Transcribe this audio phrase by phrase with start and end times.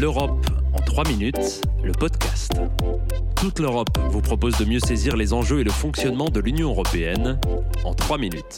[0.00, 2.52] L'Europe en 3 minutes, le podcast.
[3.36, 7.38] Toute l'Europe vous propose de mieux saisir les enjeux et le fonctionnement de l'Union européenne
[7.84, 8.56] en 3 minutes.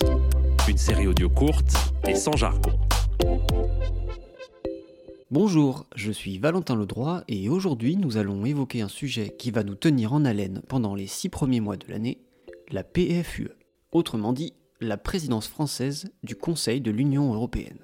[0.68, 1.74] Une série audio courte
[2.06, 2.70] et sans jargon.
[5.32, 9.75] Bonjour, je suis Valentin Ledroit et aujourd'hui nous allons évoquer un sujet qui va nous
[9.75, 12.19] tenir en haleine pendant les 6 premiers mois de l'année,
[12.71, 13.51] la PFUE,
[13.91, 17.79] autrement dit la présidence française du Conseil de l'Union européenne.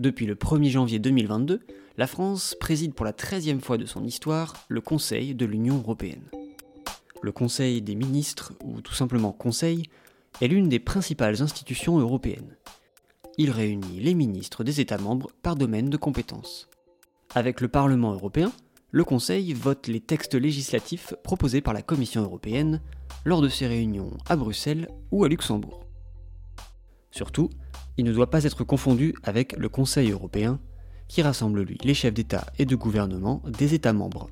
[0.00, 1.60] Depuis le 1er janvier 2022,
[2.00, 6.30] la France préside pour la 13e fois de son histoire le Conseil de l'Union européenne.
[7.20, 9.82] Le Conseil des ministres, ou tout simplement Conseil,
[10.40, 12.56] est l'une des principales institutions européennes.
[13.36, 16.70] Il réunit les ministres des États membres par domaine de compétences.
[17.34, 18.50] Avec le Parlement européen,
[18.92, 22.80] le Conseil vote les textes législatifs proposés par la Commission européenne
[23.26, 25.84] lors de ses réunions à Bruxelles ou à Luxembourg.
[27.10, 27.50] Surtout,
[27.98, 30.60] il ne doit pas être confondu avec le Conseil européen,
[31.10, 34.30] qui rassemble lui les chefs d'État et de gouvernement des États membres.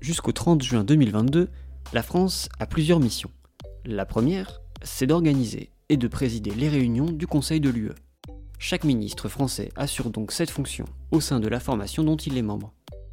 [0.00, 1.48] Jusqu'au 30 juin 2022,
[1.92, 3.30] la France a plusieurs missions.
[3.84, 7.92] La première, c'est d'organiser et de présider les réunions du Conseil de l'UE.
[8.58, 12.42] Chaque ministre français assure donc cette fonction au sein de la formation dont il est
[12.42, 12.72] membre.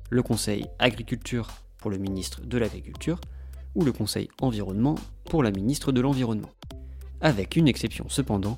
[0.10, 3.22] Le Conseil Agriculture pour le ministre de l'Agriculture
[3.76, 6.50] ou le Conseil Environnement pour la ministre de l'Environnement.
[7.22, 8.58] Avec une exception cependant,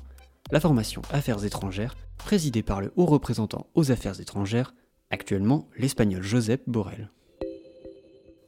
[0.54, 4.72] la formation Affaires étrangères, présidée par le haut représentant aux Affaires étrangères,
[5.10, 7.10] actuellement l'espagnol Josep Borrell.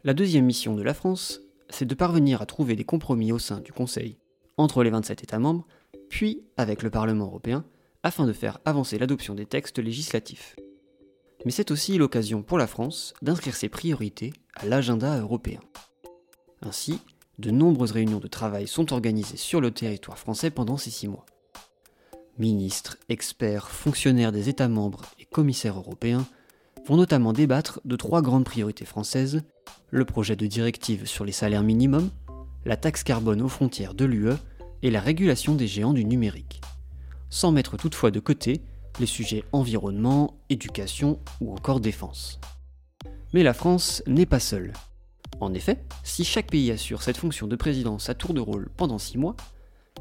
[0.05, 3.59] La deuxième mission de la France, c'est de parvenir à trouver des compromis au sein
[3.59, 4.19] du Conseil,
[4.57, 5.67] entre les 27 États membres,
[6.09, 7.65] puis avec le Parlement européen,
[8.05, 10.55] afin de faire avancer l'adoption des textes législatifs.
[11.45, 15.59] Mais c'est aussi l'occasion pour la France d'inscrire ses priorités à l'agenda européen.
[16.63, 17.01] Ainsi,
[17.41, 21.27] de nombreuses réunions de travail sont organisées sur le territoire français pendant ces six mois.
[22.39, 26.27] Ministres, experts, fonctionnaires des États membres et commissaires européens
[26.87, 29.43] vont notamment débattre de trois grandes priorités françaises,
[29.91, 32.11] le projet de directive sur les salaires minimums,
[32.67, 34.35] la taxe carbone aux frontières de l'UE
[34.83, 36.61] et la régulation des géants du numérique,
[37.31, 38.61] sans mettre toutefois de côté
[39.01, 42.39] les sujets environnement, éducation ou encore défense.
[43.33, 44.75] Mais la France n'est pas seule.
[45.41, 48.99] En effet, si chaque pays assure cette fonction de présidence à tour de rôle pendant
[48.99, 49.37] six mois,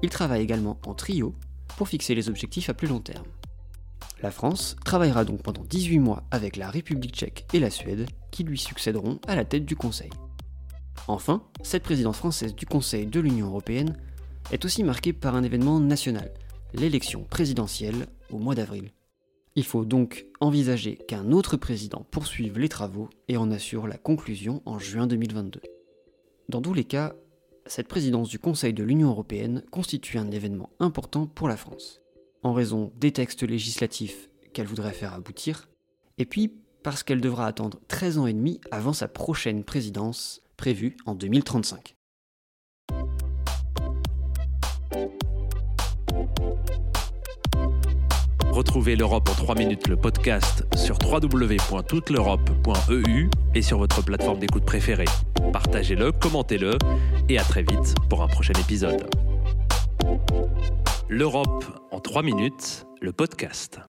[0.03, 1.33] il travaille également en trio
[1.77, 3.25] pour fixer les objectifs à plus long terme.
[4.21, 8.43] La France travaillera donc pendant 18 mois avec la République tchèque et la Suède qui
[8.43, 10.09] lui succéderont à la tête du Conseil.
[11.07, 13.97] Enfin, cette présidence française du Conseil de l'Union européenne
[14.51, 16.31] est aussi marquée par un événement national,
[16.73, 18.91] l'élection présidentielle au mois d'avril.
[19.55, 24.61] Il faut donc envisager qu'un autre président poursuive les travaux et en assure la conclusion
[24.65, 25.61] en juin 2022.
[26.49, 27.15] Dans tous les cas,
[27.67, 32.01] cette présidence du Conseil de l'Union européenne constitue un événement important pour la France,
[32.43, 35.67] en raison des textes législatifs qu'elle voudrait faire aboutir,
[36.17, 36.53] et puis
[36.83, 41.95] parce qu'elle devra attendre 13 ans et demi avant sa prochaine présidence, prévue en 2035.
[48.55, 55.09] Retrouvez l'Europe en 3 minutes, le podcast sur www.touteleurope.eu et sur votre plateforme d'écoute préférée.
[55.51, 56.77] Partagez-le, commentez-le
[57.27, 59.09] et à très vite pour un prochain épisode.
[61.09, 63.81] L'Europe en 3 minutes, le podcast.